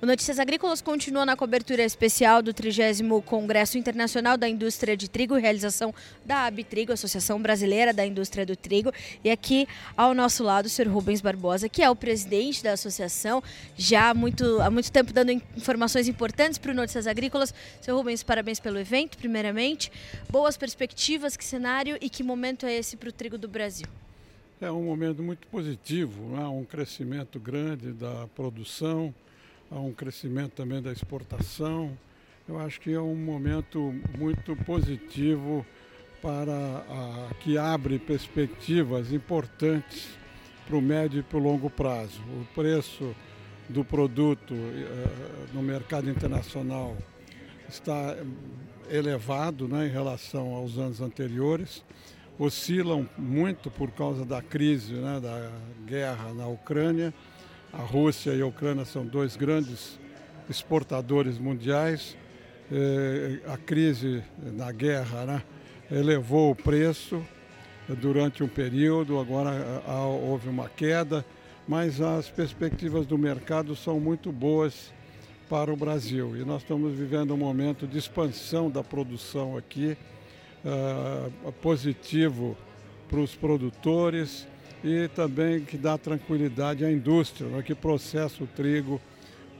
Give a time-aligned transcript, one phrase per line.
[0.00, 5.34] O Notícias Agrícolas continua na cobertura especial do 30 Congresso Internacional da Indústria de Trigo,
[5.34, 5.92] realização
[6.24, 8.92] da Abitrigo, Associação Brasileira da Indústria do Trigo.
[9.24, 9.66] E aqui
[9.96, 13.42] ao nosso lado o senhor Rubens Barbosa, que é o presidente da associação,
[13.76, 17.52] já há muito, há muito tempo dando informações importantes para o Notícias Agrícolas.
[17.80, 19.90] Senhor Rubens, parabéns pelo evento, primeiramente.
[20.30, 23.88] Boas perspectivas, que cenário e que momento é esse para o trigo do Brasil?
[24.60, 29.12] É um momento muito positivo, há um crescimento grande da produção,
[29.70, 31.96] há um crescimento também da exportação.
[32.48, 35.64] Eu acho que é um momento muito positivo
[36.22, 40.08] para a, que abre perspectivas importantes
[40.66, 42.20] para o médio e para o longo prazo.
[42.22, 43.14] O preço
[43.68, 45.06] do produto eh,
[45.52, 46.96] no mercado internacional
[47.68, 48.16] está
[48.90, 51.84] elevado né, em relação aos anos anteriores
[52.38, 55.50] oscilam muito por causa da crise, né, da
[55.84, 57.12] guerra na Ucrânia.
[57.72, 59.98] A Rússia e a Ucrânia são dois grandes
[60.48, 62.16] exportadores mundiais.
[62.72, 65.42] Eh, a crise na guerra né,
[65.90, 67.22] elevou o preço
[68.00, 69.82] durante um período, agora
[70.22, 71.24] houve uma queda,
[71.66, 74.92] mas as perspectivas do mercado são muito boas
[75.48, 76.36] para o Brasil.
[76.36, 79.96] E nós estamos vivendo um momento de expansão da produção aqui
[80.64, 82.56] uh, positivo
[83.08, 84.46] para os produtores
[84.82, 89.00] e também que dá tranquilidade à indústria, né, que processa o trigo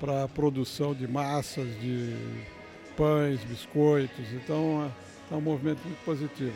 [0.01, 2.15] para a produção de massas, de
[2.97, 4.33] pães, biscoitos.
[4.33, 4.91] Então
[5.31, 6.55] é, é um movimento muito positivo.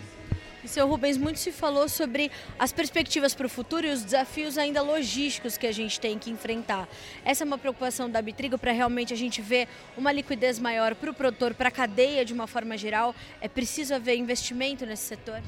[0.65, 4.57] E, seu Rubens, muito se falou sobre as perspectivas para o futuro e os desafios
[4.57, 6.89] ainda logísticos que a gente tem que enfrentar.
[7.25, 11.11] Essa é uma preocupação da Bitrigo para realmente a gente ver uma liquidez maior para
[11.11, 13.13] o produtor, para a cadeia de uma forma geral.
[13.41, 15.43] É preciso haver investimento nesse setor?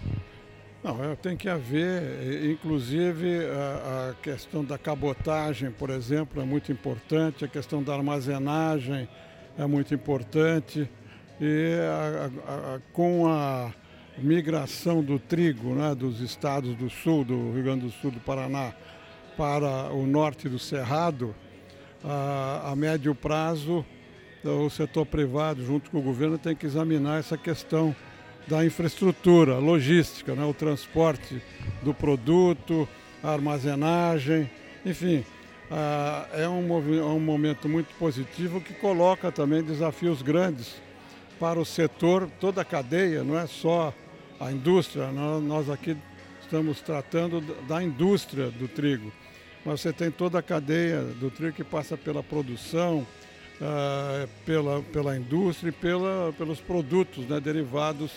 [0.85, 7.43] Não, tem que haver, inclusive a, a, questão da cabotagem, por exemplo, é muito importante,
[7.43, 9.09] a questão da armazenagem
[9.57, 10.87] é muito importante
[11.41, 11.73] e
[12.47, 13.73] a, com a
[14.19, 18.75] migração do trigo né, dos estados do sul, do Rio Grande do Sul, do Paraná,
[19.39, 21.35] para o norte do Cerrado,
[22.05, 23.87] a, a médio prazo,
[24.45, 27.97] o setor privado, junto com o governo, tem que examinar essa questão
[28.47, 31.43] da infraestrutura, logística, né, o transporte
[31.83, 32.89] do produto,
[33.23, 34.51] a armazenagem,
[34.85, 35.25] enfim.
[36.33, 40.75] é um, é um momento muito positivo que coloca também desafios grandes
[41.41, 43.93] para o setor, toda a cadeia, não é só
[44.39, 45.97] a indústria, nós aqui
[46.41, 49.11] estamos tratando da indústria do trigo,
[49.65, 53.07] mas você tem toda a cadeia do trigo que passa pela produção,
[53.61, 58.13] uh, pela, pela indústria e pela, pelos produtos né, derivados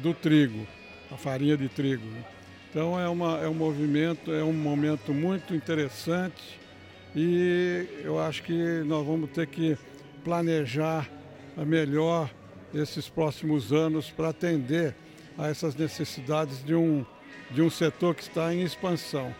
[0.00, 0.66] do trigo,
[1.10, 2.06] a farinha de trigo.
[2.70, 6.58] Então é, uma, é um movimento, é um momento muito interessante
[7.14, 9.78] e eu acho que nós vamos ter que
[10.22, 11.08] planejar
[11.56, 12.30] melhor
[12.74, 14.94] esses próximos anos para atender
[15.38, 17.04] a essas necessidades de um,
[17.50, 19.34] de um setor que está em expansão.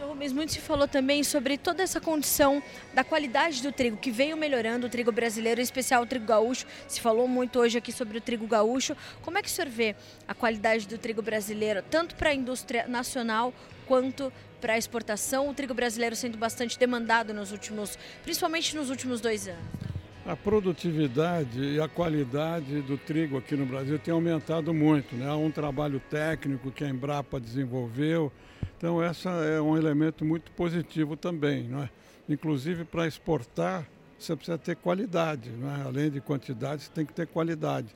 [0.00, 2.62] Senhor Rubens, muito se falou também sobre toda essa condição
[2.94, 6.66] da qualidade do trigo, que veio melhorando, o trigo brasileiro, em especial o trigo gaúcho.
[6.88, 8.96] Se falou muito hoje aqui sobre o trigo gaúcho.
[9.20, 9.94] Como é que o senhor vê
[10.26, 13.52] a qualidade do trigo brasileiro, tanto para a indústria nacional
[13.86, 15.50] quanto para a exportação?
[15.50, 19.89] O trigo brasileiro sendo bastante demandado nos últimos, principalmente nos últimos dois anos.
[20.30, 25.16] A produtividade e a qualidade do trigo aqui no Brasil tem aumentado muito.
[25.16, 25.28] Né?
[25.28, 28.30] Há um trabalho técnico que a Embrapa desenvolveu.
[28.78, 31.64] Então, esse é um elemento muito positivo também.
[31.64, 31.90] Não é?
[32.28, 35.50] Inclusive, para exportar, você precisa ter qualidade.
[35.50, 35.82] É?
[35.82, 37.88] Além de quantidade, você tem que ter qualidade.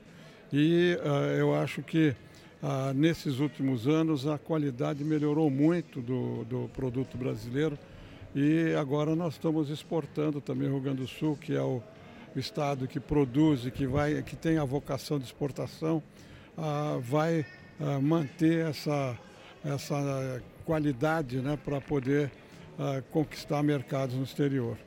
[0.51, 2.13] E uh, eu acho que
[2.61, 7.79] uh, nesses últimos anos a qualidade melhorou muito do, do produto brasileiro.
[8.35, 11.81] E agora nós estamos exportando também o Rio Grande do Sul, que é o
[12.35, 16.03] o estado que produz e que, vai, que tem a vocação de exportação
[16.57, 17.45] ah, vai
[17.79, 19.17] ah, manter essa,
[19.63, 22.31] essa qualidade né, para poder
[22.77, 24.77] ah, conquistar mercados no exterior.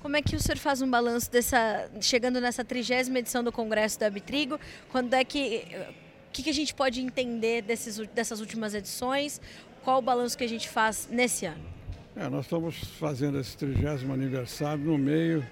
[0.00, 3.98] Como é que o senhor faz um balanço dessa, chegando nessa trigésima edição do Congresso
[3.98, 4.58] da Abitrigo?
[4.90, 5.66] Quando é que,
[6.28, 9.40] o que, que a gente pode entender desses, dessas últimas edições?
[9.84, 11.64] Qual o balanço que a gente faz nesse ano?
[12.16, 15.44] É, nós estamos fazendo esse trigésimo aniversário no meio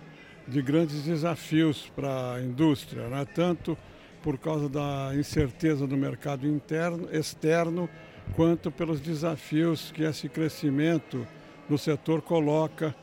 [0.47, 3.27] de grandes desafios para a indústria, né?
[3.35, 3.77] tanto
[4.23, 7.89] por causa da incerteza do mercado interno, externo,
[8.35, 11.27] quanto pelos desafios que esse crescimento
[11.69, 12.95] do setor coloca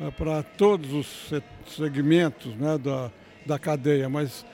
[0.00, 1.32] uh, para todos os
[1.66, 3.10] segmentos né, da,
[3.46, 4.44] da cadeia, mas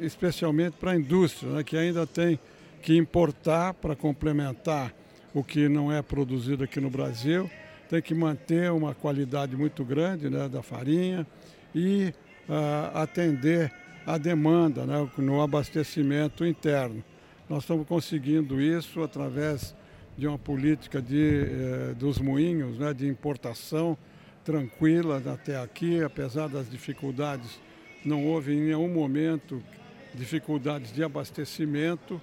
[0.00, 2.38] especialmente para a indústria, né, que ainda tem
[2.82, 4.92] que importar para complementar
[5.32, 7.50] o que não é produzido aqui no Brasil,
[7.88, 11.26] tem que manter uma qualidade muito grande né, da farinha,
[11.74, 12.12] e
[12.48, 13.72] uh, atender
[14.06, 17.02] a demanda né, no abastecimento interno.
[17.48, 19.74] Nós estamos conseguindo isso através
[20.16, 23.96] de uma política de, eh, dos moinhos, né, de importação
[24.44, 27.60] tranquila até aqui, apesar das dificuldades,
[28.04, 29.62] não houve em nenhum momento
[30.14, 32.20] dificuldades de abastecimento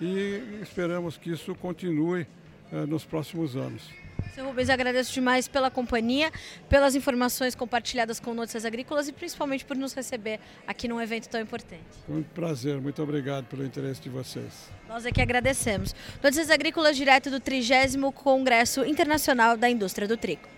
[0.00, 2.26] e esperamos que isso continue
[2.72, 4.01] eh, nos próximos anos.
[4.34, 6.32] Seu Rubens, agradeço demais pela companhia,
[6.66, 11.38] pelas informações compartilhadas com Notícias Agrícolas e principalmente por nos receber aqui num evento tão
[11.38, 11.82] importante.
[12.06, 14.70] Foi um prazer, muito obrigado pelo interesse de vocês.
[14.88, 15.94] Nós é que agradecemos.
[16.22, 20.48] Notícias Agrícolas direto do 30 Congresso Internacional da Indústria do Trigo.